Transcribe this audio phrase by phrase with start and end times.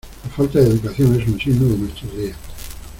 [0.23, 2.37] La falta de educación es un signo de nuestros días.